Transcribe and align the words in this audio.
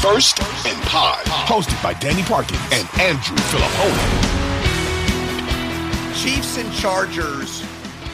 First 0.00 0.38
and 0.66 0.80
Pod, 0.84 1.22
hosted 1.26 1.80
by 1.82 1.92
Danny 1.94 2.22
Parkin 2.22 2.56
and 2.72 2.88
Andrew 3.00 3.36
Fillipponi. 3.36 4.30
Chiefs 6.14 6.56
and 6.56 6.72
Chargers. 6.72 7.62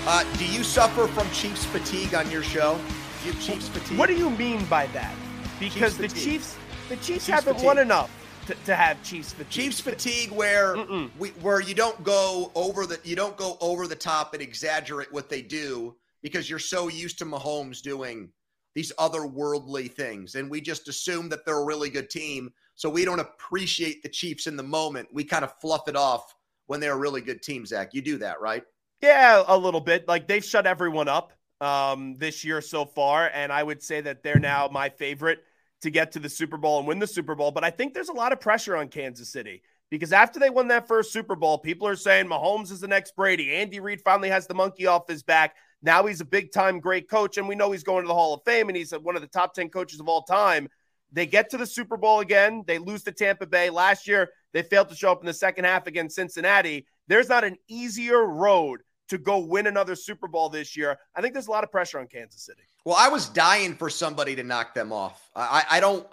Uh, 0.06 0.24
do 0.36 0.46
you 0.46 0.64
suffer 0.64 1.06
from 1.06 1.30
Chiefs 1.30 1.64
fatigue 1.66 2.14
on 2.14 2.28
your 2.30 2.42
show? 2.42 2.76
Do 3.22 3.26
you 3.28 3.32
have 3.34 3.42
Chiefs 3.42 3.68
fatigue? 3.68 3.98
What 3.98 4.08
do 4.08 4.16
you 4.16 4.30
mean 4.30 4.64
by 4.64 4.86
that? 4.88 5.14
Because 5.60 5.96
Chiefs 5.96 5.96
the 5.96 6.08
fatigue. 6.08 6.24
Chiefs, 6.24 6.56
the 6.88 6.96
Chiefs, 6.96 7.06
Chiefs 7.06 7.26
haven't 7.28 7.54
fatigue. 7.54 7.66
won 7.66 7.78
enough 7.78 8.10
to, 8.46 8.54
to 8.64 8.74
have 8.74 9.00
Chiefs 9.04 9.32
fatigue. 9.32 9.50
Chiefs 9.50 9.80
fatigue, 9.80 10.32
where 10.32 10.76
we, 11.18 11.28
where 11.40 11.60
you 11.60 11.74
don't 11.74 12.02
go 12.02 12.50
over 12.56 12.86
the 12.86 12.98
you 13.04 13.14
don't 13.14 13.36
go 13.36 13.56
over 13.60 13.86
the 13.86 13.94
top 13.96 14.34
and 14.34 14.42
exaggerate 14.42 15.12
what 15.12 15.28
they 15.28 15.42
do 15.42 15.94
because 16.22 16.50
you're 16.50 16.58
so 16.58 16.88
used 16.88 17.18
to 17.18 17.24
Mahomes 17.24 17.80
doing 17.80 18.30
these 18.76 18.92
otherworldly 18.98 19.90
things, 19.90 20.34
and 20.34 20.50
we 20.50 20.60
just 20.60 20.86
assume 20.86 21.30
that 21.30 21.46
they're 21.46 21.62
a 21.62 21.64
really 21.64 21.88
good 21.88 22.10
team, 22.10 22.52
so 22.74 22.90
we 22.90 23.06
don't 23.06 23.20
appreciate 23.20 24.02
the 24.02 24.08
Chiefs 24.08 24.46
in 24.46 24.54
the 24.54 24.62
moment. 24.62 25.08
We 25.10 25.24
kind 25.24 25.44
of 25.44 25.58
fluff 25.62 25.88
it 25.88 25.96
off 25.96 26.34
when 26.66 26.78
they're 26.78 26.92
a 26.92 26.98
really 26.98 27.22
good 27.22 27.40
team. 27.40 27.64
Zach, 27.64 27.94
you 27.94 28.02
do 28.02 28.18
that, 28.18 28.38
right? 28.38 28.62
Yeah, 29.00 29.42
a 29.46 29.56
little 29.56 29.80
bit. 29.80 30.06
Like 30.06 30.28
they've 30.28 30.44
shut 30.44 30.66
everyone 30.66 31.08
up 31.08 31.32
um, 31.62 32.16
this 32.16 32.44
year 32.44 32.60
so 32.60 32.84
far, 32.84 33.30
and 33.32 33.50
I 33.50 33.62
would 33.62 33.82
say 33.82 34.02
that 34.02 34.22
they're 34.22 34.38
now 34.38 34.68
my 34.70 34.90
favorite 34.90 35.38
to 35.80 35.88
get 35.88 36.12
to 36.12 36.18
the 36.18 36.28
Super 36.28 36.58
Bowl 36.58 36.78
and 36.78 36.86
win 36.86 36.98
the 36.98 37.06
Super 37.06 37.34
Bowl. 37.34 37.52
But 37.52 37.64
I 37.64 37.70
think 37.70 37.94
there's 37.94 38.10
a 38.10 38.14
lot 38.14 38.34
of 38.34 38.40
pressure 38.40 38.76
on 38.76 38.88
Kansas 38.88 39.30
City 39.30 39.62
because 39.90 40.12
after 40.12 40.38
they 40.38 40.50
won 40.50 40.68
that 40.68 40.86
first 40.86 41.14
Super 41.14 41.34
Bowl, 41.34 41.56
people 41.56 41.88
are 41.88 41.96
saying 41.96 42.26
Mahomes 42.26 42.70
is 42.70 42.80
the 42.80 42.88
next 42.88 43.16
Brady. 43.16 43.54
Andy 43.54 43.80
Reid 43.80 44.02
finally 44.02 44.28
has 44.28 44.46
the 44.46 44.54
monkey 44.54 44.86
off 44.86 45.08
his 45.08 45.22
back. 45.22 45.56
Now 45.86 46.04
he's 46.04 46.20
a 46.20 46.24
big 46.24 46.50
time 46.50 46.80
great 46.80 47.08
coach, 47.08 47.38
and 47.38 47.46
we 47.46 47.54
know 47.54 47.70
he's 47.70 47.84
going 47.84 48.02
to 48.02 48.08
the 48.08 48.14
Hall 48.14 48.34
of 48.34 48.42
Fame, 48.44 48.68
and 48.68 48.76
he's 48.76 48.90
one 48.90 49.14
of 49.14 49.22
the 49.22 49.28
top 49.28 49.54
10 49.54 49.68
coaches 49.68 50.00
of 50.00 50.08
all 50.08 50.22
time. 50.22 50.68
They 51.12 51.26
get 51.26 51.48
to 51.50 51.56
the 51.56 51.64
Super 51.64 51.96
Bowl 51.96 52.18
again. 52.18 52.64
They 52.66 52.78
lose 52.78 53.04
to 53.04 53.12
Tampa 53.12 53.46
Bay. 53.46 53.70
Last 53.70 54.08
year, 54.08 54.28
they 54.52 54.62
failed 54.62 54.88
to 54.88 54.96
show 54.96 55.12
up 55.12 55.20
in 55.20 55.26
the 55.26 55.32
second 55.32 55.64
half 55.64 55.86
against 55.86 56.16
Cincinnati. 56.16 56.88
There's 57.06 57.28
not 57.28 57.44
an 57.44 57.56
easier 57.68 58.26
road 58.26 58.80
to 59.10 59.16
go 59.16 59.38
win 59.38 59.68
another 59.68 59.94
Super 59.94 60.26
Bowl 60.26 60.48
this 60.48 60.76
year. 60.76 60.98
I 61.14 61.20
think 61.20 61.34
there's 61.34 61.46
a 61.46 61.52
lot 61.52 61.62
of 61.62 61.70
pressure 61.70 62.00
on 62.00 62.08
Kansas 62.08 62.42
City. 62.42 62.62
Well, 62.84 62.96
I 62.98 63.08
was 63.08 63.28
dying 63.28 63.76
for 63.76 63.88
somebody 63.88 64.34
to 64.34 64.42
knock 64.42 64.74
them 64.74 64.92
off. 64.92 65.30
I, 65.36 65.64
I 65.70 65.80
don't. 65.80 66.04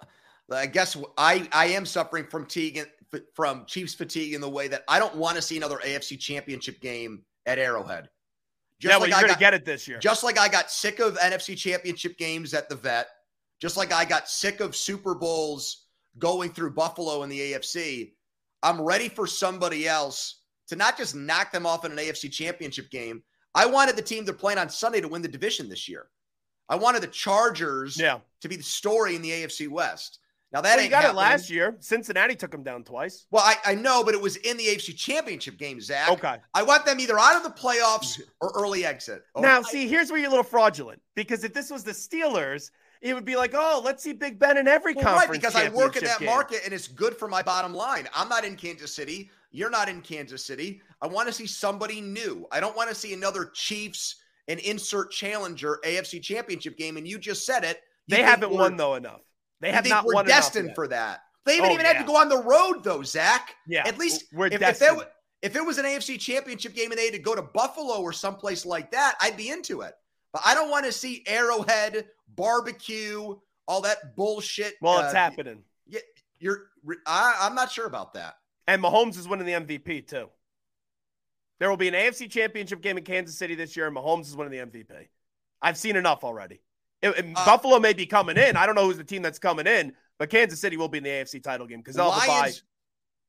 I 0.51 0.67
guess 0.67 0.95
I 1.17 1.47
I 1.51 1.67
am 1.67 1.85
suffering 1.87 2.25
from 2.25 2.43
fatigue 2.43 2.85
from 3.33 3.65
Chiefs 3.65 3.95
fatigue 3.95 4.35
in 4.35 4.41
the 4.41 4.49
way 4.49 4.67
that 4.67 4.83
I 4.87 4.99
don't 4.99 5.15
want 5.15 5.35
to 5.37 5.41
see 5.41 5.57
another 5.57 5.77
AFC 5.77 6.19
Championship 6.19 6.79
game 6.79 7.23
at 7.47 7.57
Arrowhead. 7.57 8.09
Yeah, 8.81 8.97
well, 8.97 9.07
you're 9.07 9.17
I 9.17 9.27
to 9.27 9.39
get 9.39 9.53
it 9.53 9.65
this 9.65 9.87
year. 9.87 9.99
Just 9.99 10.23
like 10.23 10.39
I 10.39 10.47
got 10.47 10.69
sick 10.71 10.99
of 10.99 11.17
NFC 11.17 11.57
Championship 11.57 12.17
games 12.17 12.53
at 12.53 12.69
the 12.69 12.75
Vet, 12.75 13.07
just 13.61 13.77
like 13.77 13.93
I 13.93 14.05
got 14.05 14.27
sick 14.27 14.59
of 14.59 14.75
Super 14.75 15.15
Bowls 15.15 15.85
going 16.17 16.51
through 16.51 16.71
Buffalo 16.71 17.23
in 17.23 17.29
the 17.29 17.53
AFC, 17.53 18.13
I'm 18.61 18.81
ready 18.81 19.09
for 19.09 19.27
somebody 19.27 19.87
else 19.87 20.41
to 20.67 20.75
not 20.75 20.97
just 20.97 21.15
knock 21.15 21.51
them 21.51 21.65
off 21.65 21.85
in 21.85 21.91
an 21.91 21.97
AFC 21.97 22.31
Championship 22.31 22.89
game. 22.89 23.23
I 23.55 23.65
wanted 23.65 23.95
the 23.95 24.01
team 24.01 24.25
they're 24.25 24.33
playing 24.33 24.59
on 24.59 24.69
Sunday 24.69 25.01
to 25.01 25.07
win 25.07 25.21
the 25.21 25.27
division 25.27 25.69
this 25.69 25.87
year. 25.87 26.07
I 26.69 26.75
wanted 26.75 27.03
the 27.03 27.07
Chargers 27.07 27.99
yeah. 27.99 28.19
to 28.41 28.49
be 28.49 28.55
the 28.55 28.63
story 28.63 29.15
in 29.15 29.21
the 29.21 29.29
AFC 29.29 29.69
West. 29.69 30.19
Now 30.53 30.61
that 30.61 30.75
Well, 30.75 30.79
ain't 30.81 30.91
got 30.91 31.01
happening. 31.03 31.17
it 31.17 31.25
last 31.25 31.49
year. 31.49 31.75
Cincinnati 31.79 32.35
took 32.35 32.51
them 32.51 32.61
down 32.63 32.83
twice. 32.83 33.25
Well, 33.31 33.43
I, 33.43 33.55
I 33.65 33.75
know, 33.75 34.03
but 34.03 34.13
it 34.13 34.21
was 34.21 34.35
in 34.37 34.55
the 34.55 34.65
AFC 34.67 34.95
Championship 34.95 35.57
game, 35.57 35.81
Zach. 35.81 36.09
Okay. 36.11 36.35
I 36.53 36.61
want 36.63 36.85
them 36.85 36.99
either 36.99 37.17
out 37.19 37.35
of 37.35 37.43
the 37.43 37.49
playoffs 37.49 38.21
or 38.39 38.51
early 38.55 38.85
exit. 38.85 39.23
Or- 39.33 39.41
Now, 39.41 39.63
see, 39.63 39.87
here's 39.87 40.11
where 40.11 40.19
you're 40.19 40.27
a 40.27 40.29
little 40.29 40.43
fraudulent 40.43 41.01
because 41.15 41.43
if 41.43 41.53
this 41.53 41.71
was 41.71 41.83
the 41.83 41.91
Steelers, 41.91 42.69
it 43.01 43.13
would 43.15 43.25
be 43.25 43.35
like, 43.35 43.51
oh, 43.55 43.81
let's 43.83 44.03
see 44.03 44.13
Big 44.13 44.37
Ben 44.37 44.57
in 44.57 44.67
every 44.67 44.93
Well, 44.93 45.03
conference. 45.05 45.29
right, 45.29 45.41
because 45.41 45.55
I 45.55 45.69
work 45.69 45.97
in 45.97 46.03
that 46.05 46.19
game. 46.19 46.27
market 46.27 46.61
and 46.63 46.73
it's 46.73 46.87
good 46.87 47.17
for 47.17 47.27
my 47.27 47.41
bottom 47.41 47.73
line. 47.73 48.07
I'm 48.15 48.29
not 48.29 48.45
in 48.45 48.55
Kansas 48.55 48.95
City. 48.95 49.29
You're 49.51 49.71
not 49.71 49.89
in 49.89 50.01
Kansas 50.01 50.45
City. 50.45 50.81
I 51.01 51.07
want 51.07 51.27
to 51.27 51.33
see 51.33 51.47
somebody 51.47 51.99
new. 51.99 52.47
I 52.51 52.59
don't 52.59 52.75
want 52.77 52.89
to 52.89 52.95
see 52.95 53.13
another 53.13 53.51
Chiefs 53.53 54.17
and 54.47 54.59
insert 54.59 55.11
challenger 55.11 55.79
AFC 55.83 56.21
Championship 56.21 56.77
game. 56.77 56.97
And 56.97 57.07
you 57.07 57.17
just 57.17 57.45
said 57.45 57.63
it. 57.63 57.81
You 58.07 58.17
They 58.17 58.23
haven't 58.23 58.51
won 58.51 58.77
though 58.77 58.95
enough. 58.95 59.21
They 59.63 59.71
have 59.71 59.83
think 59.83 59.93
not 59.95 60.05
we're 60.05 60.23
destined 60.23 60.75
for 60.75 60.87
that. 60.89 61.21
They 61.45 61.55
haven't 61.55 61.71
Oh, 61.71 61.73
even 61.73 61.85
had 61.85 61.97
to 61.97 62.03
go 62.05 62.15
on 62.15 62.29
the 62.29 62.37
road 62.43 62.83
though, 62.83 63.01
Zach. 63.03 63.55
Yeah, 63.67 63.87
At 63.87 63.97
least 63.97 64.25
we're 64.33 64.47
if, 64.47 64.53
if, 64.53 64.59
destined. 64.59 65.03
if 65.41 65.55
it 65.55 65.65
was 65.65 65.77
an 65.77 65.85
AFC 65.85 66.19
Championship 66.19 66.73
game 66.75 66.91
and 66.91 66.97
they 66.97 67.05
had 67.05 67.13
to 67.13 67.19
go 67.19 67.35
to 67.35 67.41
Buffalo 67.41 68.01
or 68.01 68.13
someplace 68.13 68.65
like 68.65 68.91
that, 68.91 69.15
I'd 69.21 69.35
be 69.37 69.49
into 69.49 69.81
it. 69.81 69.93
But 70.31 70.41
I 70.45 70.53
don't 70.53 70.69
want 70.69 70.85
to 70.85 70.91
see 70.91 71.23
Arrowhead 71.27 72.05
barbecue, 72.35 73.35
all 73.67 73.81
that 73.81 74.15
bullshit. 74.15 74.73
well, 74.81 74.99
it's 75.03 75.13
uh, 75.13 75.17
happening, 75.17 75.63
Yeah, 75.87 75.99
you're. 76.39 76.63
I, 77.05 77.37
I'm 77.41 77.55
not 77.55 77.71
sure 77.71 77.85
about 77.87 78.13
that. 78.13 78.35
and 78.67 78.81
Mahomes 78.81 79.17
is 79.17 79.27
winning 79.27 79.45
the 79.45 79.53
MVP 79.53 80.07
too. 80.07 80.29
There 81.59 81.69
will 81.69 81.77
be 81.77 81.87
an 81.87 81.93
AFC 81.93 82.29
Championship 82.29 82.81
game 82.81 82.97
in 82.97 83.03
Kansas 83.03 83.37
City 83.37 83.55
this 83.55 83.75
year, 83.77 83.87
and 83.87 83.95
Mahomes 83.95 84.23
is 84.27 84.35
winning 84.35 84.51
the 84.51 84.65
MVP. 84.65 85.07
I've 85.61 85.77
seen 85.77 85.95
enough 85.95 86.23
already. 86.23 86.59
It- 87.03 87.17
it- 87.17 87.25
Uh, 87.35 87.45
Buffalo 87.45 87.79
may 87.79 87.93
be 87.93 88.05
coming 88.05 88.37
in. 88.37 88.55
I 88.55 88.65
don't 88.65 88.75
know 88.75 88.85
who's 88.85 88.97
the 88.97 89.03
team 89.03 89.21
that's 89.21 89.39
coming 89.39 89.67
in, 89.67 89.93
but 90.17 90.29
Kansas 90.29 90.59
City 90.59 90.77
will 90.77 90.87
be 90.87 90.97
in 90.99 91.03
the 91.03 91.09
AFC 91.11 91.39
title 91.39 91.67
game 91.67 91.79
because 91.79 91.95
they'll. 91.95 92.09
Lions, 92.09 92.63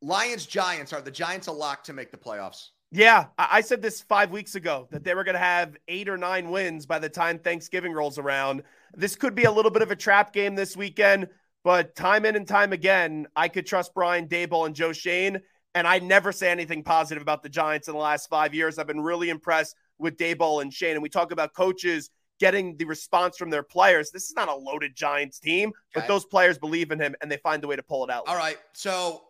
Lions, 0.01 0.47
Giants 0.47 0.93
are 0.93 1.01
the 1.01 1.11
Giants 1.11 1.47
a 1.47 1.53
lock 1.53 1.85
to 1.85 1.93
make 1.93 2.11
the 2.11 2.17
playoffs? 2.19 2.71
Yeah, 2.91 3.27
I 3.39 3.49
I 3.53 3.61
said 3.63 3.83
this 3.83 4.03
five 4.03 4.31
weeks 4.31 4.55
ago 4.55 4.87
that 4.91 5.03
they 5.03 5.15
were 5.15 5.25
going 5.25 5.35
to 5.35 5.41
have 5.41 5.77
eight 5.89 6.09
or 6.09 6.17
nine 6.17 6.51
wins 6.51 6.87
by 6.87 6.99
the 6.99 7.09
time 7.09 7.39
Thanksgiving 7.39 7.93
rolls 7.93 8.19
around. 8.19 8.63
This 8.95 9.17
could 9.17 9.35
be 9.35 9.45
a 9.45 9.51
little 9.51 9.71
bit 9.71 9.83
of 9.83 9.91
a 9.91 9.97
trap 9.97 10.33
game 10.33 10.55
this 10.55 10.77
weekend, 10.77 11.29
but 11.65 11.97
time 11.97 12.25
in 12.27 12.37
and 12.37 12.47
time 12.47 12.73
again, 12.73 13.27
I 13.35 13.49
could 13.49 13.67
trust 13.67 13.95
Brian 13.95 14.29
Daboll 14.29 14.67
and 14.67 14.75
Joe 14.77 14.93
Schoen. 14.93 15.41
And 15.77 15.89
I 15.89 15.99
never 15.99 16.31
say 16.31 16.51
anything 16.51 16.85
positive 16.85 17.21
about 17.21 17.43
the 17.43 17.49
Giants 17.49 17.89
in 17.89 17.95
the 17.95 18.01
last 18.01 18.31
five 18.31 18.55
years. 18.55 18.79
I've 18.79 18.87
been 18.87 19.01
really 19.01 19.29
impressed 19.29 19.75
with 19.99 20.17
Daboll 20.17 20.63
and 20.63 20.73
Schoen. 20.73 20.93
And 20.93 21.03
we 21.03 21.09
talk 21.09 21.33
about 21.33 21.53
coaches 21.53 22.11
getting 22.45 22.77
the 22.77 22.85
response 22.85 23.39
from 23.39 23.49
their 23.49 23.63
players. 23.63 24.11
This 24.11 24.25
is 24.25 24.35
not 24.35 24.49
a 24.49 24.55
loaded 24.55 24.95
Giants 24.95 25.39
team, 25.39 25.73
but 25.95 26.07
those 26.07 26.27
players 26.27 26.59
believe 26.59 26.91
in 26.91 27.01
him 27.01 27.15
and 27.23 27.33
they 27.33 27.39
find 27.39 27.65
a 27.65 27.67
way 27.67 27.77
to 27.77 27.83
pull 27.83 28.05
it 28.05 28.11
out. 28.11 28.25
All 28.27 28.37
right. 28.37 28.59
So 28.75 29.23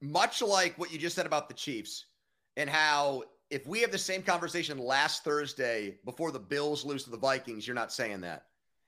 much 0.00 0.40
like 0.40 0.78
what 0.78 0.92
you 0.92 0.98
just 0.98 1.16
said 1.16 1.26
about 1.26 1.48
the 1.48 1.54
Chiefs 1.54 2.06
and 2.56 2.70
how 2.70 3.24
if 3.50 3.66
we 3.66 3.80
have 3.80 3.90
the 3.90 3.98
same 3.98 4.22
conversation 4.22 4.78
last 4.78 5.24
Thursday 5.24 5.98
before 6.04 6.30
the 6.30 6.38
Bills 6.38 6.84
lose 6.84 7.02
to 7.04 7.10
the 7.10 7.16
Vikings, 7.16 7.66
you're 7.66 7.74
not 7.74 7.92
saying 7.92 8.20
that. 8.20 8.44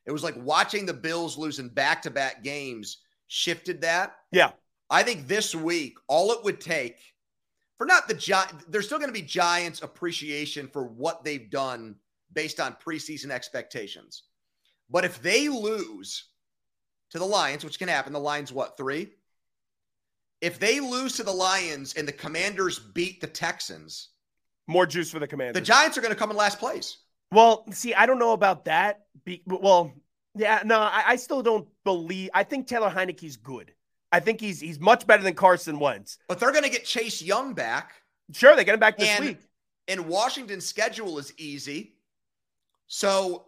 It 0.06 0.12
was 0.12 0.22
like 0.22 0.36
watching 0.36 0.86
the 0.86 0.94
Bills 0.94 1.36
lose 1.36 1.58
in 1.58 1.68
back-to-back 1.68 2.44
games 2.44 2.98
shifted 3.26 3.80
that. 3.80 4.14
Yeah. 4.30 4.52
I 4.90 5.02
think 5.02 5.26
this 5.26 5.56
week, 5.56 5.96
all 6.06 6.30
it 6.30 6.44
would 6.44 6.60
take 6.60 6.98
for 7.78 7.86
not 7.86 8.06
the 8.06 8.14
Giants, 8.14 8.64
there's 8.68 8.86
still 8.86 8.98
going 8.98 9.08
to 9.08 9.12
be 9.12 9.22
Giants 9.22 9.82
appreciation 9.82 10.68
for 10.68 10.84
what 10.84 11.24
they've 11.24 11.50
done 11.50 11.96
based 12.32 12.60
on 12.60 12.76
preseason 12.84 13.30
expectations. 13.30 14.24
But 14.90 15.04
if 15.04 15.22
they 15.22 15.48
lose 15.48 16.28
to 17.10 17.18
the 17.18 17.24
Lions, 17.24 17.64
which 17.64 17.78
can 17.78 17.88
happen, 17.88 18.12
the 18.12 18.20
Lions, 18.20 18.52
what, 18.52 18.76
three? 18.76 19.10
If 20.40 20.58
they 20.58 20.80
lose 20.80 21.16
to 21.16 21.22
the 21.22 21.32
Lions 21.32 21.94
and 21.94 22.06
the 22.06 22.12
Commanders 22.12 22.78
beat 22.78 23.20
the 23.20 23.26
Texans, 23.26 24.08
More 24.66 24.86
juice 24.86 25.10
for 25.10 25.18
the 25.18 25.26
Commanders. 25.26 25.60
the 25.60 25.64
Giants 25.64 25.96
are 25.96 26.00
going 26.00 26.12
to 26.12 26.18
come 26.18 26.30
in 26.30 26.36
last 26.36 26.58
place. 26.58 26.98
Well, 27.30 27.64
see, 27.70 27.94
I 27.94 28.06
don't 28.06 28.18
know 28.18 28.32
about 28.32 28.64
that. 28.66 29.06
Be, 29.24 29.42
well, 29.46 29.92
yeah, 30.34 30.62
no, 30.64 30.78
I, 30.80 31.04
I 31.08 31.16
still 31.16 31.42
don't 31.42 31.68
believe. 31.84 32.30
I 32.34 32.44
think 32.44 32.66
Taylor 32.66 32.90
Heinicke's 32.90 33.36
good. 33.36 33.72
I 34.10 34.20
think 34.20 34.40
he's 34.40 34.60
he's 34.60 34.78
much 34.78 35.06
better 35.06 35.22
than 35.22 35.34
Carson 35.34 35.78
Wentz. 35.78 36.18
But 36.28 36.38
they're 36.38 36.52
going 36.52 36.64
to 36.64 36.70
get 36.70 36.84
Chase 36.84 37.22
Young 37.22 37.54
back. 37.54 37.92
Sure, 38.32 38.54
they 38.54 38.64
get 38.64 38.74
him 38.74 38.80
back 38.80 38.98
this 38.98 39.08
and, 39.08 39.24
week. 39.24 39.38
And 39.88 40.06
Washington's 40.06 40.66
schedule 40.66 41.18
is 41.18 41.32
easy. 41.38 41.94
So, 43.02 43.46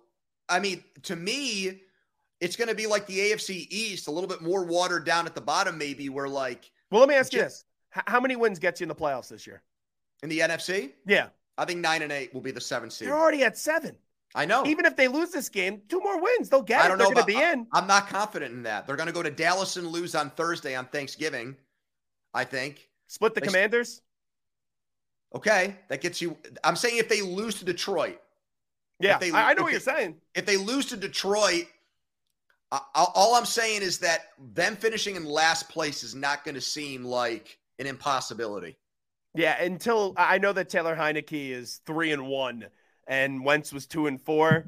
I 0.49 0.59
mean, 0.59 0.83
to 1.03 1.15
me, 1.17 1.83
it's 2.41 2.57
going 2.57 2.69
to 2.69 2.75
be 2.75 2.87
like 2.87 3.07
the 3.07 3.19
AFC 3.19 3.67
East, 3.69 4.09
a 4.09 4.11
little 4.11 4.27
bit 4.27 4.41
more 4.41 4.65
watered 4.65 5.05
down 5.05 5.27
at 5.27 5.35
the 5.35 5.41
bottom, 5.43 5.77
maybe, 5.77 6.09
where 6.09 6.27
like 6.29 6.71
Well, 6.91 7.01
let 7.01 7.11
me 7.11 7.15
ask 7.15 7.31
you 7.35 7.43
this: 7.43 7.67
How 7.91 8.21
many 8.21 8.37
wins 8.37 8.59
gets 8.59 8.81
you 8.81 8.85
in 8.85 8.89
the 8.89 8.95
playoffs 8.95 9.29
this 9.29 9.47
year? 9.47 9.63
in 10.23 10.31
the 10.31 10.39
NFC, 10.39 10.93
Yeah, 11.07 11.27
I 11.59 11.67
think 11.67 11.81
nine 11.81 12.01
and 12.01 12.11
eight 12.11 12.33
will 12.33 12.41
be 12.41 12.53
the 12.53 12.61
seven 12.61 12.89
seed. 12.89 13.07
they're 13.09 13.19
already 13.19 13.45
at 13.45 13.59
seven. 13.59 13.99
I 14.35 14.47
know. 14.47 14.65
Even 14.65 14.87
if 14.87 14.97
they 14.97 15.09
lose 15.09 15.29
this 15.31 15.51
game, 15.51 15.83
two 15.91 16.01
more 16.01 16.19
wins, 16.23 16.49
they'll 16.49 16.63
get 16.63 16.81
I 16.81 16.89
don't 16.89 16.97
They're 16.97 17.09
know 17.09 17.13
going 17.15 17.27
to 17.27 17.33
be 17.33 17.43
in. 17.43 17.67
I'm 17.75 17.87
not 17.87 18.09
confident 18.09 18.55
in 18.55 18.63
that. 18.63 18.87
They're 18.87 18.97
going 18.97 19.09
to 19.09 19.13
go 19.13 19.23
to 19.23 19.31
Dallas 19.31 19.77
and 19.77 19.87
lose 19.89 20.15
on 20.15 20.31
Thursday 20.31 20.75
on 20.75 20.87
Thanksgiving. 20.87 21.55
I 22.33 22.45
think. 22.45 22.89
Split 23.09 23.35
the 23.35 23.43
They- 23.43 23.47
Commanders. 23.49 24.01
Okay, 25.35 25.77
that 25.89 26.01
gets 26.01 26.23
you. 26.23 26.39
I'm 26.65 26.77
saying 26.77 26.97
if 26.97 27.11
they 27.11 27.21
lose 27.21 27.57
to 27.57 27.67
Detroit, 27.67 28.19
Yeah, 29.01 29.19
they- 29.19 29.31
I, 29.33 29.51
I 29.51 29.55
know 29.55 29.63
what 29.63 29.69
they- 29.69 29.73
you're 29.73 29.81
saying. 29.81 30.17
if 30.35 30.47
they 30.47 30.57
lose 30.57 30.87
to 30.87 30.97
Detroit, 30.97 31.67
I, 32.73 32.81
I- 32.95 33.07
all 33.15 33.35
I'm 33.35 33.45
saying 33.47 33.83
is 33.83 33.99
that 33.99 34.27
them 34.39 34.77
finishing 34.77 35.17
in 35.17 35.25
last 35.25 35.69
place 35.69 36.03
is 36.03 36.15
not 36.15 36.45
going 36.45 36.55
to 36.55 36.61
seem 36.61 37.05
like 37.05 37.59
an 37.79 37.87
impossibility. 37.87 38.77
Yeah, 39.35 39.61
until 39.61 40.15
I 40.17 40.37
I 40.37 40.39
know 40.39 40.53
that 40.53 40.69
Taylor 40.69 40.95
Heinicke 40.95 41.51
is 41.51 41.81
three 41.87 42.13
and 42.13 42.29
one, 42.29 42.67
and 43.09 43.45
Wentz 43.45 43.73
was 43.73 43.87
two 43.87 44.07
and 44.07 44.21
four. 44.21 44.67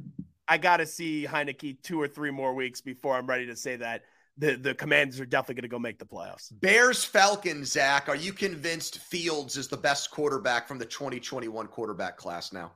I 0.48 0.58
got 0.58 0.78
to 0.78 0.86
see 0.86 1.24
Heinicke 1.28 1.82
two 1.82 2.00
or 2.00 2.08
three 2.08 2.30
more 2.32 2.52
weeks 2.54 2.80
before 2.80 3.14
I'm 3.16 3.26
ready 3.28 3.46
to 3.46 3.54
say 3.56 3.76
that 3.76 4.02
the 4.36 4.56
the 4.56 4.74
Commanders 4.74 5.20
are 5.20 5.24
definitely 5.26 5.54
going 5.54 5.62
to 5.62 5.68
go 5.68 5.78
make 5.78 6.00
the 6.00 6.04
playoffs. 6.04 6.48
Bears 6.60 7.04
Falcons, 7.04 7.70
Zach. 7.72 8.08
Are 8.08 8.16
you 8.16 8.32
convinced 8.32 8.98
Fields 8.98 9.56
is 9.56 9.68
the 9.68 9.76
best 9.76 10.10
quarterback 10.10 10.66
from 10.66 10.78
the 10.78 10.84
2021 10.84 11.68
quarterback 11.68 12.16
class 12.16 12.52
now? 12.52 12.72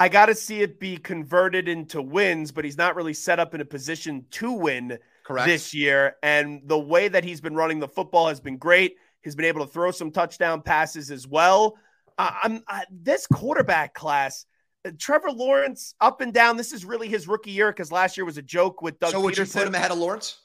I 0.00 0.08
got 0.08 0.26
to 0.26 0.34
see 0.34 0.62
it 0.62 0.80
be 0.80 0.96
converted 0.96 1.68
into 1.68 2.00
wins, 2.00 2.52
but 2.52 2.64
he's 2.64 2.78
not 2.78 2.96
really 2.96 3.12
set 3.12 3.38
up 3.38 3.54
in 3.54 3.60
a 3.60 3.66
position 3.66 4.24
to 4.30 4.50
win 4.50 4.98
Correct. 5.24 5.46
this 5.46 5.74
year. 5.74 6.16
And 6.22 6.62
the 6.64 6.78
way 6.78 7.08
that 7.08 7.22
he's 7.22 7.42
been 7.42 7.54
running 7.54 7.80
the 7.80 7.88
football 7.88 8.28
has 8.28 8.40
been 8.40 8.56
great. 8.56 8.96
He's 9.22 9.36
been 9.36 9.44
able 9.44 9.66
to 9.66 9.70
throw 9.70 9.90
some 9.90 10.10
touchdown 10.10 10.62
passes 10.62 11.10
as 11.10 11.28
well. 11.28 11.76
Uh, 12.16 12.30
I'm 12.42 12.62
this 12.90 13.26
quarterback 13.26 13.92
class. 13.92 14.46
uh, 14.86 14.92
Trevor 14.98 15.32
Lawrence 15.32 15.94
up 16.00 16.22
and 16.22 16.32
down. 16.32 16.56
This 16.56 16.72
is 16.72 16.86
really 16.86 17.08
his 17.08 17.28
rookie 17.28 17.50
year 17.50 17.70
because 17.70 17.92
last 17.92 18.16
year 18.16 18.24
was 18.24 18.38
a 18.38 18.42
joke 18.42 18.80
with 18.80 18.98
Doug 19.00 19.10
so 19.10 19.20
would 19.20 19.36
you 19.36 19.44
put 19.44 19.66
him 19.66 19.74
ahead 19.74 19.90
of 19.90 19.98
Lawrence? 19.98 20.38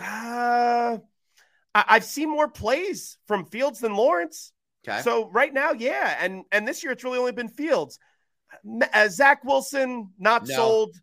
Uh, 0.00 0.96
I, 1.74 1.84
I've 1.86 2.04
seen 2.04 2.30
more 2.30 2.48
plays 2.48 3.18
from 3.26 3.44
Fields 3.44 3.80
than 3.80 3.94
Lawrence. 3.94 4.52
Okay. 4.88 5.02
So 5.02 5.28
right 5.30 5.52
now, 5.52 5.72
yeah, 5.72 6.16
and 6.18 6.44
and 6.50 6.66
this 6.66 6.82
year 6.82 6.92
it's 6.92 7.04
really 7.04 7.18
only 7.18 7.32
been 7.32 7.48
Fields. 7.48 7.98
Uh, 8.92 9.08
Zach 9.08 9.44
Wilson 9.44 10.10
not 10.18 10.46
No. 10.46 10.54
sold. 10.54 10.96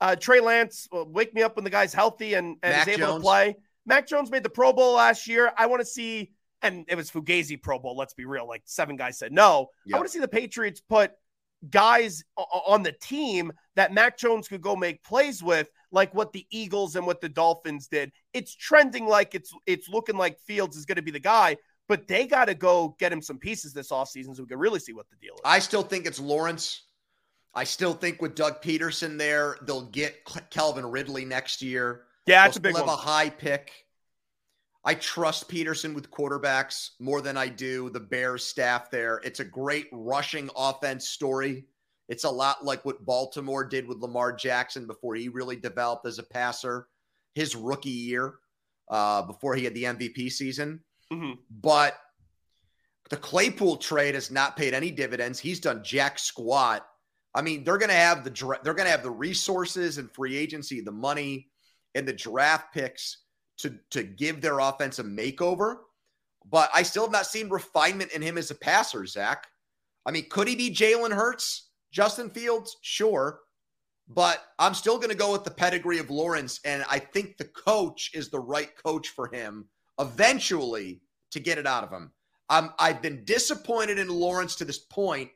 Uh, 0.00 0.16
Trey 0.16 0.40
Lance, 0.40 0.88
well, 0.90 1.06
wake 1.06 1.34
me 1.34 1.42
up 1.42 1.56
when 1.56 1.64
the 1.64 1.70
guy's 1.70 1.92
healthy 1.92 2.34
and, 2.34 2.56
and 2.62 2.72
Mac 2.72 2.88
is 2.88 2.94
able 2.94 3.06
Jones. 3.08 3.20
to 3.20 3.22
play. 3.22 3.56
Mac 3.86 4.06
Jones 4.06 4.30
made 4.30 4.42
the 4.42 4.48
Pro 4.50 4.72
Bowl 4.72 4.94
last 4.94 5.26
year. 5.26 5.52
I 5.58 5.66
want 5.66 5.80
to 5.80 5.86
see, 5.86 6.32
and 6.62 6.84
it 6.88 6.94
was 6.94 7.10
Fugazi 7.10 7.60
Pro 7.60 7.78
Bowl. 7.78 7.96
Let's 7.96 8.14
be 8.14 8.24
real. 8.24 8.46
Like 8.48 8.62
seven 8.64 8.96
guys 8.96 9.18
said 9.18 9.30
no. 9.32 9.68
Yep. 9.86 9.94
I 9.94 9.98
want 9.98 10.08
to 10.08 10.12
see 10.12 10.18
the 10.20 10.28
Patriots 10.28 10.80
put 10.80 11.12
guys 11.68 12.24
on 12.36 12.82
the 12.82 12.92
team 12.92 13.52
that 13.76 13.92
Mac 13.92 14.16
Jones 14.16 14.48
could 14.48 14.62
go 14.62 14.74
make 14.74 15.02
plays 15.04 15.42
with, 15.42 15.68
like 15.92 16.14
what 16.14 16.32
the 16.32 16.46
Eagles 16.50 16.96
and 16.96 17.06
what 17.06 17.20
the 17.20 17.28
Dolphins 17.28 17.86
did. 17.86 18.10
It's 18.32 18.54
trending 18.54 19.06
like 19.06 19.34
it's 19.34 19.52
it's 19.66 19.88
looking 19.88 20.16
like 20.16 20.38
Fields 20.40 20.76
is 20.78 20.86
going 20.86 20.96
to 20.96 21.02
be 21.02 21.10
the 21.10 21.20
guy, 21.20 21.58
but 21.88 22.08
they 22.08 22.26
got 22.26 22.46
to 22.46 22.54
go 22.54 22.96
get 22.98 23.12
him 23.12 23.20
some 23.20 23.36
pieces 23.38 23.74
this 23.74 23.90
offseason 23.90 24.34
so 24.34 24.42
we 24.42 24.48
can 24.48 24.58
really 24.58 24.80
see 24.80 24.94
what 24.94 25.10
the 25.10 25.16
deal 25.16 25.34
is. 25.34 25.40
I 25.44 25.58
still 25.58 25.82
think 25.82 26.06
it's 26.06 26.20
Lawrence. 26.20 26.84
I 27.54 27.64
still 27.64 27.94
think 27.94 28.22
with 28.22 28.34
Doug 28.34 28.62
Pederson 28.62 29.18
there, 29.18 29.56
they'll 29.62 29.86
get 29.86 30.24
Calvin 30.50 30.86
Ridley 30.86 31.24
next 31.24 31.62
year. 31.62 32.04
yeah, 32.26 32.44
that's 32.44 32.56
a 32.56 32.60
big 32.60 32.74
still 32.74 32.86
one. 32.86 32.96
have 32.96 32.98
a 32.98 33.02
high 33.02 33.30
pick. 33.30 33.72
I 34.84 34.94
trust 34.94 35.48
Pederson 35.50 35.94
with 35.94 36.10
quarterbacks 36.10 36.90
more 37.00 37.20
than 37.20 37.36
I 37.36 37.48
do 37.48 37.90
the 37.90 38.00
Bears 38.00 38.44
staff 38.44 38.90
there. 38.90 39.20
It's 39.24 39.40
a 39.40 39.44
great 39.44 39.88
rushing 39.92 40.48
offense 40.56 41.08
story. 41.08 41.66
It's 42.08 42.24
a 42.24 42.30
lot 42.30 42.64
like 42.64 42.84
what 42.84 43.04
Baltimore 43.04 43.64
did 43.64 43.86
with 43.86 43.98
Lamar 43.98 44.32
Jackson 44.32 44.86
before 44.86 45.14
he 45.16 45.28
really 45.28 45.56
developed 45.56 46.06
as 46.06 46.18
a 46.18 46.22
passer 46.22 46.88
his 47.34 47.54
rookie 47.54 47.90
year, 47.90 48.34
uh, 48.88 49.22
before 49.22 49.54
he 49.54 49.64
had 49.64 49.74
the 49.74 49.84
MVP 49.84 50.30
season. 50.30 50.82
Mhm. 51.12 51.38
But 51.50 52.00
the 53.10 53.16
Claypool 53.16 53.76
trade 53.76 54.14
has 54.14 54.30
not 54.30 54.56
paid 54.56 54.72
any 54.72 54.90
dividends. 54.90 55.38
He's 55.38 55.60
done 55.60 55.84
jack 55.84 56.18
squat. 56.18 56.89
I 57.34 57.42
mean, 57.42 57.64
they're 57.64 57.78
going 57.78 57.90
to 57.90 57.94
have 57.94 58.24
the 58.24 58.30
dra- 58.30 58.60
they're 58.62 58.74
going 58.74 58.86
to 58.86 58.90
have 58.90 59.02
the 59.02 59.10
resources 59.10 59.98
and 59.98 60.10
free 60.10 60.36
agency, 60.36 60.80
the 60.80 60.92
money, 60.92 61.48
and 61.94 62.06
the 62.06 62.12
draft 62.12 62.72
picks 62.74 63.18
to 63.58 63.78
to 63.90 64.02
give 64.02 64.40
their 64.40 64.58
offense 64.58 64.98
a 64.98 65.04
makeover. 65.04 65.76
But 66.50 66.70
I 66.74 66.82
still 66.82 67.04
have 67.04 67.12
not 67.12 67.26
seen 67.26 67.48
refinement 67.48 68.12
in 68.12 68.22
him 68.22 68.38
as 68.38 68.50
a 68.50 68.54
passer, 68.54 69.06
Zach. 69.06 69.46
I 70.06 70.10
mean, 70.10 70.26
could 70.30 70.48
he 70.48 70.56
be 70.56 70.70
Jalen 70.70 71.12
Hurts, 71.12 71.68
Justin 71.92 72.30
Fields? 72.30 72.76
Sure. 72.80 73.40
But 74.08 74.42
I'm 74.58 74.74
still 74.74 74.96
going 74.96 75.10
to 75.10 75.16
go 75.16 75.30
with 75.30 75.44
the 75.44 75.52
pedigree 75.52 75.98
of 75.98 76.10
Lawrence. 76.10 76.58
And 76.64 76.84
I 76.90 76.98
think 76.98 77.36
the 77.36 77.44
coach 77.44 78.10
is 78.12 78.28
the 78.28 78.40
right 78.40 78.70
coach 78.82 79.08
for 79.10 79.32
him 79.32 79.66
eventually 80.00 81.02
to 81.30 81.38
get 81.38 81.58
it 81.58 81.66
out 81.66 81.84
of 81.84 81.92
him. 81.92 82.10
I'm, 82.48 82.70
I've 82.78 83.02
been 83.02 83.24
disappointed 83.24 84.00
in 84.00 84.08
Lawrence 84.08 84.56
to 84.56 84.64
this 84.64 84.78
point, 84.78 85.30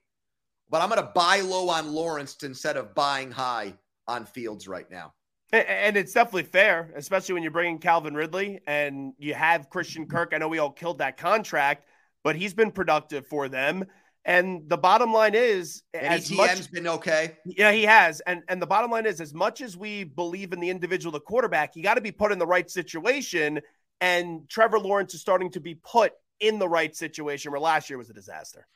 but 0.71 0.83
I'm 0.83 0.89
going 0.89 1.01
to 1.01 1.11
buy 1.15 1.41
low 1.41 1.69
on 1.71 1.93
Lawrence 1.93 2.37
instead 2.43 2.77
of 2.77 2.95
buying 2.95 3.31
high 3.31 3.75
on 4.07 4.27
Fields 4.27 4.69
right 4.69 4.91
now. 4.91 5.13
And 5.53 5.97
it's 5.97 6.13
definitely 6.13 6.45
fair, 6.45 6.93
especially 6.97 7.35
when 7.35 7.43
you're 7.45 7.53
bringing 7.53 7.79
Calvin 7.79 8.15
Ridley 8.15 8.61
and 8.67 9.13
you 9.19 9.35
have 9.35 9.71
Christian 9.71 10.07
Kirk. 10.07 10.33
I 10.35 10.39
know 10.39 10.49
we 10.49 10.59
all 10.59 10.73
killed 10.73 10.99
that 10.99 11.17
contract, 11.17 11.87
but 12.25 12.35
he's 12.35 12.55
been 12.55 12.73
productive 12.73 13.27
for 13.29 13.49
them. 13.49 13.85
And 14.25 14.69
the 14.69 14.79
bottom 14.79 15.13
line 15.13 15.35
is, 15.35 15.83
And 15.93 16.07
as 16.07 16.31
much, 16.33 16.73
been 16.73 16.89
okay. 16.89 17.37
yeah, 17.45 17.73
he 17.73 17.83
has. 17.83 18.21
And 18.21 18.43
and 18.49 18.61
the 18.61 18.67
bottom 18.67 18.91
line 18.91 19.05
is, 19.07 19.21
as 19.21 19.35
much 19.35 19.61
as 19.61 19.77
we 19.77 20.03
believe 20.05 20.53
in 20.53 20.61
the 20.61 20.71
individual, 20.71 21.13
the 21.13 21.21
quarterback, 21.21 21.77
you 21.77 21.83
got 21.83 21.95
to 21.95 22.01
be 22.01 22.11
put 22.11 22.33
in 22.33 22.39
the 22.39 22.47
right 22.47 22.69
situation. 22.69 23.61
And 24.01 24.49
Trevor 24.49 24.81
Lawrence 24.81 25.15
is 25.15 25.21
starting 25.21 25.51
to 25.53 25.61
be 25.61 25.75
put 25.75 26.15
in 26.41 26.59
the 26.59 26.69
right 26.69 26.97
situation. 26.97 27.53
Where 27.53 27.61
last 27.61 27.91
year 27.91 27.99
was 27.99 28.09
a 28.09 28.15
disaster. 28.15 28.67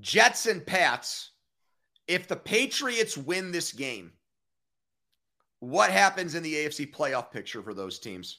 Jets 0.00 0.46
and 0.46 0.64
Pats, 0.64 1.30
if 2.08 2.28
the 2.28 2.36
Patriots 2.36 3.16
win 3.16 3.52
this 3.52 3.72
game, 3.72 4.12
what 5.60 5.90
happens 5.90 6.34
in 6.34 6.42
the 6.42 6.54
AFC 6.54 6.92
playoff 6.92 7.30
picture 7.30 7.62
for 7.62 7.74
those 7.74 7.98
teams? 7.98 8.38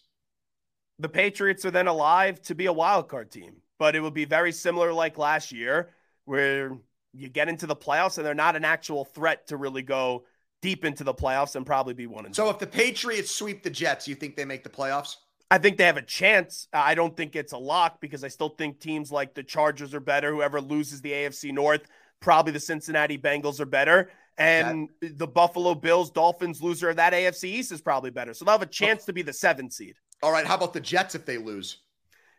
the 1.00 1.10
Patriots 1.10 1.66
are 1.66 1.72
then 1.72 1.88
alive 1.88 2.42
to 2.44 2.56
be 2.56 2.68
a 2.68 2.74
wild 2.74 3.08
card 3.08 3.32
team, 3.32 3.56
but 3.80 3.96
it 3.96 4.00
would 4.00 4.14
be 4.14 4.26
very 4.26 4.52
similar 4.52 4.94
like 4.94 5.18
last 5.18 5.52
year, 5.52 5.90
where 6.26 6.78
you 7.14 7.30
get 7.30 7.50
into 7.50 7.68
the 7.68 7.76
playoffs 7.76 8.18
and 8.18 8.26
they're 8.26 8.34
not 8.34 8.56
an 8.56 8.66
actual 8.66 9.06
threat 9.06 9.48
to 9.48 9.58
really 9.58 9.82
go 9.82 10.26
deep 10.62 10.86
into 10.86 11.04
the 11.04 11.14
playoffs 11.14 11.56
and 11.56 11.66
probably 11.66 11.94
be 11.94 12.08
one 12.08 12.26
and 12.26 12.36
So 12.36 12.50
if 12.50 12.58
the 12.58 12.68
Patriots 12.68 13.36
sweep 13.36 13.64
the 13.64 13.70
Jets, 13.70 14.08
you 14.08 14.16
think 14.16 14.36
they 14.36 14.46
make 14.46 14.64
the 14.64 14.70
playoffs? 14.70 15.18
I 15.54 15.60
think 15.60 15.78
they 15.78 15.84
have 15.84 15.98
a 15.98 16.02
chance. 16.02 16.68
Uh, 16.74 16.82
I 16.84 16.96
don't 16.96 17.16
think 17.16 17.36
it's 17.36 17.54
a 17.54 17.60
lock 17.60 18.02
because 18.02 18.24
I 18.24 18.28
still 18.28 18.50
think 18.50 18.80
teams 18.80 19.12
like 19.12 19.36
the 19.36 19.44
Chargers 19.44 19.94
are 19.94 20.00
better. 20.00 20.34
Whoever 20.34 20.60
loses 20.60 21.00
the 21.02 21.12
AFC 21.12 21.54
North, 21.54 21.88
probably 22.20 22.54
the 22.54 22.60
Cincinnati 22.60 23.20
Bengals 23.20 23.60
are 23.60 23.68
better. 23.68 24.10
And 24.36 24.90
the 25.00 25.28
Buffalo 25.28 25.76
Bills, 25.76 26.10
Dolphins 26.10 26.60
loser 26.60 26.90
of 26.90 26.96
that 26.96 27.14
AFC 27.14 27.44
East 27.44 27.72
is 27.72 27.82
probably 27.82 28.10
better. 28.10 28.34
So 28.34 28.46
they'll 28.46 28.54
have 28.54 28.64
a 28.64 28.66
oh. 28.66 28.68
chance 28.68 29.06
to 29.06 29.14
be 29.14 29.22
the 29.22 29.32
seventh 29.32 29.74
seed. 29.74 29.94
All 30.24 30.32
right, 30.32 30.44
how 30.44 30.56
about 30.56 30.74
the 30.74 30.80
Jets 30.80 31.14
if 31.14 31.24
they 31.24 31.38
lose? 31.38 31.78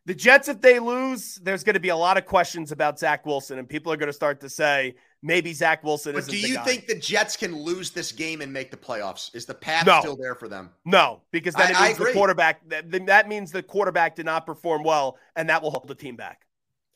The 0.06 0.14
Jets, 0.16 0.48
if 0.48 0.60
they 0.60 0.80
lose, 0.80 1.36
there's 1.36 1.62
going 1.62 1.74
to 1.74 1.80
be 1.80 1.90
a 1.90 1.96
lot 1.96 2.18
of 2.18 2.26
questions 2.26 2.72
about 2.72 2.98
Zach 2.98 3.24
Wilson, 3.24 3.60
and 3.60 3.68
people 3.68 3.92
are 3.92 3.96
going 3.96 4.08
to 4.08 4.12
start 4.12 4.40
to 4.40 4.50
say 4.50 4.96
maybe 5.24 5.54
Zach 5.54 5.82
Wilson 5.82 6.12
But 6.12 6.20
isn't 6.20 6.32
do 6.32 6.38
you 6.38 6.62
think 6.64 6.86
the 6.86 6.94
Jets 6.94 7.36
can 7.36 7.56
lose 7.56 7.90
this 7.90 8.12
game 8.12 8.42
and 8.42 8.52
make 8.52 8.70
the 8.70 8.76
playoffs? 8.76 9.34
Is 9.34 9.46
the 9.46 9.54
path 9.54 9.86
No. 9.86 9.98
still 10.00 10.16
there 10.16 10.34
for 10.34 10.48
them? 10.48 10.70
No, 10.84 11.22
because 11.32 11.54
then 11.54 11.74
I- 11.74 11.88
it 11.88 11.98
means 11.98 11.98
the 11.98 12.12
quarterback. 12.12 12.68
That, 12.68 13.06
that 13.06 13.28
means 13.28 13.50
the 13.50 13.62
quarterback 13.62 14.14
did 14.14 14.26
not 14.26 14.46
perform 14.46 14.84
well, 14.84 15.18
and 15.34 15.48
that 15.48 15.62
will 15.62 15.70
hold 15.70 15.88
the 15.88 15.94
team 15.94 16.14
back. 16.14 16.46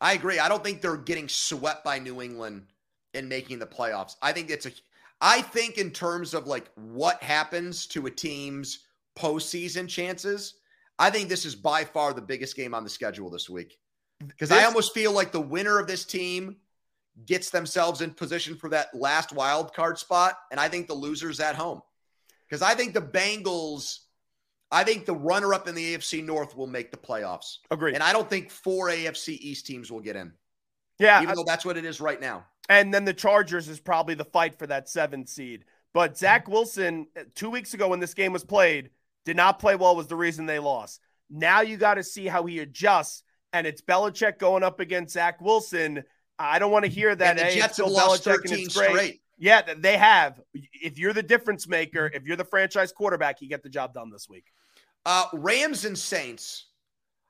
I 0.00 0.12
agree. 0.12 0.38
I 0.38 0.49
don't 0.49 0.62
think 0.62 0.80
they're 0.80 0.97
getting 0.97 1.28
swept 1.28 1.82
by 1.82 1.99
New 1.99 2.23
England 2.23 2.66
and 3.14 3.28
making 3.28 3.58
the 3.58 3.66
playoffs. 3.66 4.14
I 4.23 4.32
think 4.32 4.50
it's 4.50 4.66
a 4.66 4.73
I 5.20 5.42
think 5.42 5.78
in 5.78 5.90
terms 5.90 6.32
of 6.35 6.47
like 6.47 6.70
what 6.76 7.20
happens 7.23 7.87
to 7.88 8.06
a 8.06 8.11
team's 8.11 8.87
postseason 9.18 9.88
chances, 9.88 10.54
I 10.99 11.11
think 11.11 11.28
this 11.28 11.44
is 11.44 11.56
by 11.56 11.82
far 11.82 12.12
the 12.12 12.23
biggest 12.23 12.54
game 12.54 12.75
on 12.75 12.85
the 12.85 12.90
schedule 12.90 13.28
this 13.30 13.50
week. 13.50 13.78
Because 14.25 14.52
I 14.52 14.64
almost 14.64 14.94
feel 14.94 15.12
like 15.12 15.32
the 15.32 15.40
winner 15.40 15.78
of 15.80 15.87
this 15.88 16.04
team 16.04 16.56
gets 17.27 17.51
themselves 17.51 18.01
in 18.01 18.11
position 18.13 18.57
for 18.57 18.69
that 18.71 18.95
last 18.95 19.33
wild 19.33 19.75
card 19.75 19.99
spot, 19.99 20.39
and 20.51 20.61
I 20.61 20.69
think 20.69 20.87
the 20.87 20.95
losers 20.95 21.41
at 21.41 21.55
home. 21.55 21.81
Because 22.49 22.63
I 22.63 22.75
think 22.75 22.95
the 22.95 23.03
Bengals, 23.03 23.99
I 24.71 24.85
think 24.85 25.05
the 25.05 25.15
runner 25.15 25.53
up 25.53 25.69
in 25.69 25.75
the 25.75 25.95
AFC 25.95 26.25
North 26.25 26.57
will 26.57 26.67
make 26.67 26.91
the 26.91 26.97
playoffs. 26.97 27.59
Agreed. 27.71 27.95
And 27.95 28.03
I 28.03 28.13
don't 28.13 28.29
think 28.29 28.51
four 28.51 28.89
AFC 28.89 29.37
East 29.41 29.67
teams 29.67 29.91
will 29.91 30.01
get 30.01 30.17
in, 30.17 30.33
yeah, 30.99 31.23
even 31.23 31.35
though 31.35 31.45
that's 31.47 31.65
what 31.65 31.77
it 31.77 31.85
is 31.85 32.01
right 32.01 32.21
now. 32.21 32.47
and 32.69 32.93
then 32.93 33.05
the 33.05 33.13
Chargers 33.13 33.69
is 33.69 33.81
probably 33.81 34.15
the 34.15 34.25
fight 34.25 34.59
for 34.59 34.67
that 34.67 34.89
seventh 34.89 35.29
seed. 35.29 35.65
But 35.95 36.17
Zach 36.19 36.49
Wilson, 36.49 37.07
two 37.35 37.51
weeks 37.51 37.75
ago 37.75 37.89
when 37.89 38.01
this 38.01 38.15
game 38.15 38.33
was 38.33 38.45
played, 38.45 38.91
did 39.25 39.37
not 39.37 39.59
play 39.59 39.75
well. 39.75 39.97
Was 39.97 40.07
the 40.07 40.17
reason 40.17 40.47
they 40.47 40.59
lost. 40.59 41.01
Now 41.31 41.61
you 41.63 41.77
got 41.77 41.95
to 41.95 42.03
see 42.03 42.27
how 42.27 42.47
he 42.47 42.61
adjusts, 42.61 43.25
and 43.53 43.67
it's 43.67 43.83
Belichick 43.83 44.39
going 44.39 44.63
up 44.63 44.81
against 44.81 45.15
Zach 45.15 45.41
Wilson. 45.41 46.05
I 46.38 46.59
don't 46.59 46.71
want 46.71 46.85
to 46.85 46.90
hear 46.90 47.14
that. 47.14 47.30
and 47.30 47.38
the 47.38 47.45
hey, 47.45 47.57
Jets 47.57 47.78
have 47.78 47.88
lost 47.88 48.25
Belichick 48.25 48.35
and 48.35 48.42
13 48.42 48.64
it's 48.66 48.76
great. 48.76 48.90
straight. 48.90 49.21
Yeah, 49.38 49.62
they 49.76 49.97
have. 49.97 50.40
If 50.52 50.99
you're 50.99 51.12
the 51.12 51.23
difference 51.23 51.68
maker, 51.68 52.11
if 52.12 52.25
you're 52.25 52.37
the 52.37 52.45
franchise 52.45 52.92
quarterback, 52.92 53.40
you 53.40 53.49
get 53.49 53.62
the 53.62 53.68
job 53.68 53.95
done 53.95 54.11
this 54.11 54.28
week. 54.28 54.47
Uh, 55.07 55.26
Rams 55.33 55.85
and 55.85 55.97
Saints. 55.97 56.66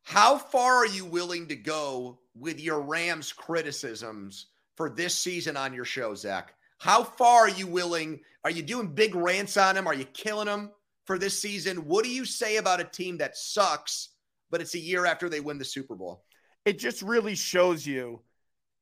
How 0.04 0.38
far 0.38 0.76
are 0.76 0.86
you 0.86 1.04
willing 1.04 1.48
to 1.48 1.56
go 1.56 2.20
with 2.34 2.60
your 2.60 2.80
Rams 2.80 3.32
criticisms 3.32 4.46
for 4.74 4.88
this 4.88 5.14
season 5.14 5.56
on 5.56 5.74
your 5.74 5.84
show, 5.84 6.14
Zach? 6.14 6.54
How 6.78 7.02
far 7.02 7.40
are 7.40 7.50
you 7.50 7.66
willing? 7.66 8.20
Are 8.44 8.50
you 8.50 8.62
doing 8.62 8.94
big 8.94 9.14
rants 9.14 9.56
on 9.56 9.74
them? 9.74 9.86
Are 9.86 9.94
you 9.94 10.06
killing 10.06 10.46
them 10.46 10.70
for 11.04 11.18
this 11.18 11.40
season? 11.40 11.86
What 11.86 12.04
do 12.04 12.10
you 12.10 12.24
say 12.24 12.56
about 12.56 12.80
a 12.80 12.84
team 12.84 13.18
that 13.18 13.36
sucks, 13.36 14.10
but 14.50 14.60
it's 14.62 14.74
a 14.74 14.78
year 14.78 15.04
after 15.04 15.28
they 15.28 15.40
win 15.40 15.58
the 15.58 15.64
Super 15.64 15.94
Bowl? 15.94 16.24
It 16.64 16.78
just 16.78 17.02
really 17.02 17.34
shows 17.34 17.86
you 17.86 18.22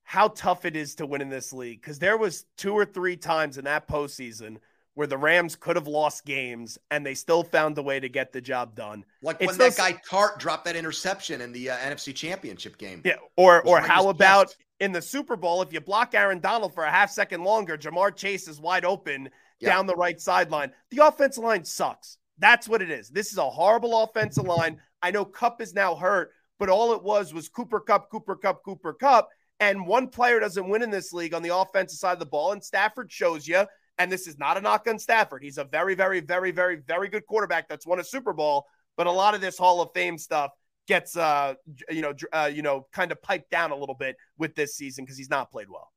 how 0.08 0.28
tough 0.28 0.64
it 0.64 0.76
is 0.76 0.94
to 0.94 1.04
win 1.04 1.20
in 1.20 1.28
this 1.28 1.52
league 1.52 1.80
because 1.80 1.98
there 1.98 2.16
was 2.16 2.44
two 2.56 2.72
or 2.72 2.84
three 2.84 3.16
times 3.16 3.58
in 3.58 3.64
that 3.64 3.88
postseason 3.88 4.56
where 4.94 5.08
the 5.08 5.18
Rams 5.18 5.56
could 5.56 5.74
have 5.74 5.88
lost 5.88 6.24
games 6.24 6.78
and 6.92 7.04
they 7.04 7.12
still 7.12 7.42
found 7.42 7.76
a 7.76 7.82
way 7.82 7.98
to 7.98 8.08
get 8.08 8.32
the 8.32 8.40
job 8.40 8.76
done. 8.76 9.04
Like 9.20 9.38
it's 9.40 9.48
when 9.48 9.58
that 9.58 9.76
guy 9.76 10.00
Tartt 10.08 10.38
dropped 10.38 10.64
that 10.66 10.76
interception 10.76 11.40
in 11.40 11.50
the 11.52 11.70
uh, 11.70 11.76
NFC 11.78 12.14
Championship 12.14 12.78
game. 12.78 13.02
Yeah, 13.04 13.16
or 13.36 13.62
or 13.62 13.80
how 13.80 14.08
about 14.08 14.46
best. 14.46 14.58
in 14.78 14.92
the 14.92 15.02
Super 15.02 15.34
Bowl 15.34 15.60
if 15.60 15.72
you 15.72 15.80
block 15.80 16.14
Aaron 16.14 16.38
Donald 16.38 16.72
for 16.72 16.84
a 16.84 16.90
half 16.90 17.10
second 17.10 17.42
longer, 17.42 17.76
Ja'Marr 17.76 18.14
Chase 18.14 18.46
is 18.46 18.60
wide 18.60 18.84
open 18.84 19.28
yep. 19.58 19.72
down 19.72 19.86
the 19.86 19.96
right 19.96 20.20
sideline. 20.20 20.70
The 20.90 21.04
offensive 21.04 21.42
line 21.42 21.64
sucks. 21.64 22.18
That's 22.38 22.68
what 22.68 22.80
it 22.80 22.92
is. 22.92 23.08
This 23.08 23.32
is 23.32 23.38
a 23.38 23.50
horrible 23.50 24.04
offensive 24.04 24.44
line. 24.44 24.80
I 25.02 25.10
know 25.10 25.24
Kupp 25.24 25.60
is 25.60 25.74
now 25.74 25.96
hurt, 25.96 26.30
but 26.60 26.68
all 26.68 26.92
it 26.92 27.02
was 27.02 27.34
was 27.34 27.48
Cooper 27.48 27.80
Kupp, 27.80 28.08
Cooper 28.08 28.36
Kupp, 28.36 28.62
Cooper 28.62 28.92
Kupp. 28.92 29.30
And 29.58 29.86
one 29.86 30.08
player 30.08 30.38
doesn't 30.38 30.68
win 30.68 30.82
in 30.82 30.90
this 30.90 31.12
league 31.12 31.32
on 31.32 31.42
the 31.42 31.56
offensive 31.56 31.98
side 31.98 32.12
of 32.12 32.18
the 32.18 32.26
ball. 32.26 32.52
And 32.52 32.62
Stafford 32.62 33.10
shows 33.10 33.48
you 33.48 33.64
and 33.98 34.12
this 34.12 34.26
is 34.26 34.38
not 34.38 34.56
a 34.56 34.60
knock 34.60 34.86
on 34.88 34.98
Stafford. 34.98 35.42
He's 35.42 35.58
a 35.58 35.64
very, 35.64 35.94
very, 35.94 36.20
very, 36.20 36.50
very, 36.50 36.76
very 36.76 37.08
good 37.08 37.26
quarterback 37.26 37.68
that's 37.68 37.86
won 37.86 37.98
a 37.98 38.04
Super 38.04 38.32
Bowl. 38.32 38.66
But 38.96 39.06
a 39.06 39.10
lot 39.10 39.34
of 39.34 39.40
this 39.40 39.58
Hall 39.58 39.80
of 39.80 39.90
Fame 39.94 40.18
stuff 40.18 40.50
gets, 40.86 41.16
uh, 41.16 41.54
you 41.90 42.02
know, 42.02 42.14
uh, 42.32 42.50
you 42.52 42.62
know, 42.62 42.86
kind 42.92 43.12
of 43.12 43.20
piped 43.22 43.50
down 43.50 43.70
a 43.70 43.76
little 43.76 43.94
bit 43.94 44.16
with 44.38 44.54
this 44.54 44.76
season 44.76 45.04
because 45.04 45.18
he's 45.18 45.30
not 45.30 45.50
played 45.50 45.68
well. 45.68 45.90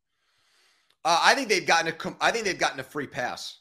Uh, 1.06 1.20
I 1.22 1.36
think 1.36 1.48
they've 1.48 1.66
gotten 1.66 1.94
a. 1.94 2.16
I 2.20 2.32
think 2.32 2.46
they've 2.46 2.58
gotten 2.58 2.80
a 2.80 2.84
free 2.84 3.08
pass. 3.08 3.60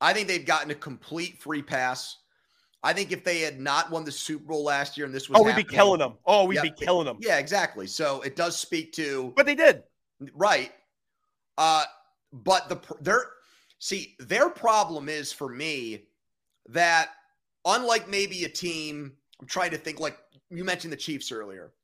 I 0.00 0.12
think 0.12 0.26
they've 0.28 0.44
gotten 0.44 0.70
a 0.70 0.74
complete 0.74 1.40
free 1.40 1.62
pass. 1.62 2.16
I 2.84 2.92
think 2.92 3.10
if 3.10 3.24
they 3.24 3.40
had 3.40 3.58
not 3.58 3.90
won 3.90 4.04
the 4.04 4.12
Super 4.12 4.44
Bowl 4.44 4.64
last 4.64 4.96
year 4.96 5.06
and 5.06 5.14
this 5.14 5.28
was, 5.28 5.40
oh, 5.40 5.42
we'd 5.42 5.56
be 5.56 5.64
killing 5.64 5.98
them. 5.98 6.14
Oh, 6.26 6.44
we'd 6.44 6.62
be 6.62 6.70
killing 6.70 7.06
them. 7.06 7.16
Yeah, 7.20 7.38
exactly. 7.38 7.86
So 7.86 8.20
it 8.20 8.36
does 8.36 8.56
speak 8.56 8.92
to, 8.92 9.32
but 9.36 9.46
they 9.46 9.54
did 9.56 9.82
right. 10.34 10.70
Uh, 11.58 11.84
but 12.32 12.68
the 12.68 12.78
they're 13.00 13.26
See, 13.84 14.16
their 14.18 14.48
problem 14.48 15.10
is 15.10 15.30
for 15.30 15.46
me 15.46 16.06
that 16.70 17.10
unlike 17.66 18.08
maybe 18.08 18.44
a 18.44 18.48
team, 18.48 19.12
I'm 19.38 19.46
trying 19.46 19.72
to 19.72 19.76
think 19.76 20.00
like 20.00 20.16
you 20.48 20.64
mentioned 20.64 20.90
the 20.90 20.96
Chiefs 20.96 21.30
earlier. 21.30 21.74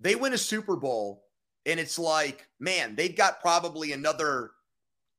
They 0.00 0.16
win 0.16 0.32
a 0.32 0.38
Super 0.38 0.74
Bowl 0.74 1.22
and 1.64 1.78
it's 1.78 2.00
like, 2.00 2.48
man, 2.58 2.96
they've 2.96 3.14
got 3.14 3.40
probably 3.40 3.92
another 3.92 4.50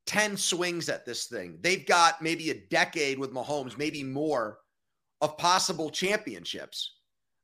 10 0.07 0.35
swings 0.35 0.89
at 0.89 1.05
this 1.05 1.27
thing. 1.27 1.59
They've 1.61 1.85
got 1.85 2.21
maybe 2.21 2.49
a 2.49 2.59
decade 2.69 3.17
with 3.17 3.33
Mahomes, 3.33 3.77
maybe 3.77 4.03
more 4.03 4.59
of 5.21 5.37
possible 5.37 5.89
championships. 5.89 6.93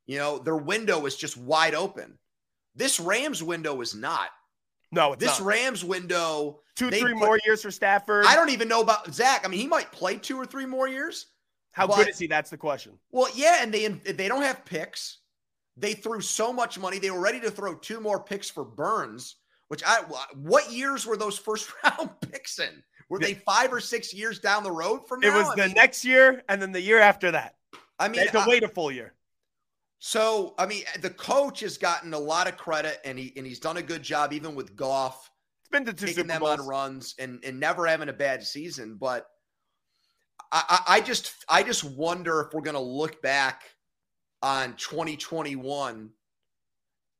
You 0.06 0.18
know, 0.18 0.38
their 0.38 0.58
window 0.58 1.06
is 1.06 1.16
just 1.16 1.38
wide 1.38 1.76
open. 1.76 2.18
This 2.76 3.00
Rams 3.00 3.42
window 3.42 3.80
is 3.82 3.96
not. 3.96 4.30
No, 4.92 5.16
this 5.16 5.40
not. 5.40 5.48
Rams 5.48 5.84
window. 5.84 6.60
Two, 6.76 6.90
three 6.90 7.14
put, 7.14 7.18
more 7.18 7.40
years 7.46 7.62
for 7.62 7.72
Stafford. 7.72 8.26
I 8.26 8.36
don't 8.36 8.50
even 8.50 8.68
know 8.68 8.82
about 8.82 9.14
Zach. 9.14 9.46
I 9.46 9.48
mean, 9.48 9.60
he 9.60 9.68
might 9.68 9.92
play 9.92 10.18
two 10.18 10.38
or 10.38 10.46
three 10.46 10.66
more 10.66 10.88
years. 10.88 11.28
How 11.72 11.88
but, 11.88 11.98
good 11.98 12.10
is 12.10 12.20
he? 12.20 12.28
That's 12.28 12.50
the 12.50 12.58
question. 12.58 12.94
Well, 13.12 13.30
yeah, 13.36 13.60
and 13.62 13.74
they 13.74 13.88
they 13.88 14.28
don't 14.28 14.44
have 14.44 14.66
picks. 14.66 15.20
They 15.78 15.94
threw 15.94 16.22
so 16.22 16.54
much 16.54 16.78
money. 16.78 17.00
They 17.00 17.10
were 17.10 17.20
ready 17.20 17.40
to 17.42 17.50
throw 17.52 17.76
two 17.76 18.00
more 18.00 18.24
picks 18.24 18.50
for 18.50 18.64
Burns. 18.64 19.38
Which 19.70 19.82
I 19.86 20.04
what 20.36 20.72
years 20.72 21.06
were 21.06 21.18
those 21.18 21.38
first 21.40 21.72
round 21.84 22.10
picks 22.22 22.60
in? 22.60 22.84
Were 23.10 23.20
they 23.20 23.34
five 23.34 23.72
or 23.74 23.80
six 23.80 24.14
years 24.14 24.40
down 24.40 24.64
the 24.64 24.72
road 24.72 25.08
from 25.08 25.20
now? 25.20 25.28
It 25.28 25.38
was 25.38 25.50
I 25.50 25.56
the 25.56 25.66
mean, 25.68 25.76
next 25.76 26.06
year 26.06 26.44
and 26.50 26.62
then 26.62 26.72
the 26.72 26.82
year 26.82 27.00
after 27.00 27.32
that. 27.32 27.56
I 28.04 28.10
mean, 28.10 28.28
to 28.28 28.46
wait 28.48 28.64
a 28.64 28.68
full 28.68 28.92
year. 28.92 29.14
So, 30.00 30.54
I 30.58 30.66
mean, 30.66 30.84
the 31.00 31.10
coach 31.10 31.62
has 31.62 31.78
gotten 31.78 32.14
a 32.14 32.20
lot 32.20 32.48
of 32.48 32.58
credit, 32.58 33.00
and 33.06 33.18
he 33.18 33.32
and 33.38 33.46
he's 33.48 33.60
done 33.60 33.78
a 33.78 33.82
good 33.82 34.04
job, 34.04 34.34
even 34.34 34.54
with 34.54 34.76
Goff. 34.76 35.32
It's 35.62 35.70
been 35.70 35.86
to 35.86 35.94
two 35.94 36.08
taking 36.08 36.24
Super 36.24 36.28
them 36.28 36.40
Bowls. 36.42 36.60
on 36.60 36.68
runs 36.68 37.16
and 37.20 37.40
and 37.46 37.60
never 37.60 37.88
having 37.88 38.10
a 38.10 38.14
bad 38.14 38.44
season. 38.44 38.98
But 39.00 39.28
I, 40.52 40.82
I 40.88 41.02
just 41.02 41.34
I 41.48 41.64
just 41.64 41.84
wonder 41.84 42.42
if 42.42 42.54
we're 42.54 42.62
going 42.62 42.76
to 42.76 42.82
look 42.82 43.22
back 43.22 43.64
on 44.42 44.76
2021 44.76 46.10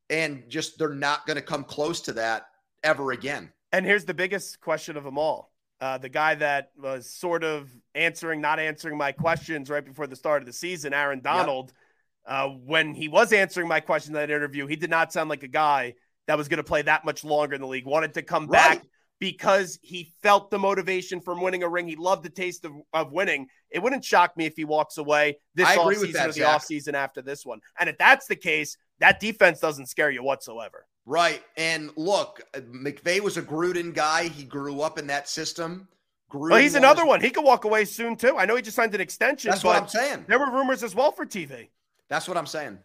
and 0.10 0.44
just 0.50 0.78
they're 0.78 0.90
not 0.90 1.26
going 1.26 1.36
to 1.36 1.42
come 1.42 1.64
close 1.64 2.02
to 2.02 2.14
that 2.14 2.48
ever 2.84 3.12
again. 3.12 3.54
And 3.72 3.86
here's 3.86 4.04
the 4.06 4.14
biggest 4.14 4.60
question 4.60 4.98
of 4.98 5.06
them 5.06 5.18
all. 5.18 5.53
Uh, 5.84 5.98
the 5.98 6.10
guy 6.10 6.36
that 6.36 6.72
was 6.78 7.10
sort 7.10 7.44
of 7.44 7.70
answering, 7.94 8.40
not 8.40 8.60
answering 8.60 8.98
my 8.98 9.12
questions 9.12 9.70
right 9.70 9.84
before 9.84 10.08
the 10.08 10.16
start 10.16 10.42
of 10.42 10.46
the 10.46 10.54
season, 10.54 10.94
Aaron 10.94 11.22
Donald. 11.22 11.70
Yep 11.70 11.78
uh, 12.26 12.48
when 12.48 12.94
he 12.94 13.08
was 13.08 13.34
answering 13.34 13.68
my 13.68 13.80
question 13.80 14.12
in 14.12 14.22
that 14.22 14.30
interview, 14.30 14.68
he 14.68 14.76
did 14.76 14.90
not 14.90 15.12
sound 15.12 15.30
like 15.30 15.44
a 15.44 15.48
guy 15.48 15.94
that 16.28 16.38
was 16.38 16.48
going 16.48 16.58
to 16.58 16.64
play 16.64 16.82
that 16.82 17.04
much 17.04 17.24
longer 17.24 17.56
in 17.56 17.62
the 17.62 17.68
league. 17.68 17.86
Wanted 17.86 18.14
to 18.14 18.22
come 18.22 18.48
right. 18.48 18.80
back 18.80 18.86
because 19.20 19.78
he 19.82 20.14
felt 20.22 20.50
the 20.50 20.60
motivation 20.60 21.20
from 21.20 21.42
winning 21.42 21.64
a 21.64 21.70
ring. 21.70 21.88
He 21.88 21.96
loved 21.96 22.24
the 22.24 22.30
taste 22.30 22.66
of, 22.66 22.74
of 22.94 23.12
winning. 23.12 23.48
It 23.70 23.80
wouldn't 23.80 24.06
shock 24.06 24.38
me 24.38 24.46
if 24.46 24.56
he 24.56 24.66
walks 24.66 24.98
away 24.98 25.38
this 25.56 25.68
offseason 25.68 26.28
or 26.28 26.32
the 26.32 26.42
offseason 26.42 26.94
after 26.94 27.22
this 27.22 27.46
one. 27.46 27.60
And 27.80 27.90
if 27.90 27.98
that's 27.98 28.28
the 28.28 28.36
case, 28.36 28.78
that 29.00 29.20
defense 29.20 29.60
doesn't 29.60 29.88
scare 29.88 30.12
you 30.12 30.24
whatsoever. 30.24 30.86
Right. 31.06 31.42
And 31.58 31.92
look, 31.96 32.42
McVay 32.54 33.20
was 33.20 33.38
a 33.38 33.42
Gruden 33.42 33.94
guy. 33.94 34.28
He 34.28 34.44
grew 34.44 34.82
up 34.82 34.98
in 34.98 35.08
that 35.08 35.28
system. 35.28 35.88
Gruden 36.32 36.52
well, 36.52 36.62
he's 36.62 36.76
another 36.76 37.06
one. 37.06 37.22
He 37.22 37.30
could 37.30 37.44
walk 37.44 37.66
away 37.66 37.86
soon 37.86 38.16
too. 38.16 38.38
I 38.38 38.46
know 38.46 38.56
he 38.56 38.62
just 38.62 38.76
signed 38.76 38.96
an 38.96 39.02
extension. 39.02 39.52
That's 39.52 39.64
what 39.64 39.76
I'm 39.76 39.88
saying. 39.88 40.26
There 40.28 40.40
were 40.40 40.50
rumors 40.50 40.84
as 40.84 40.96
well 40.96 41.12
for 41.12 41.26
TV. 41.26 41.68
That's 42.10 42.28
what 42.28 42.38
I'm 42.38 42.48
saying. 42.48 42.80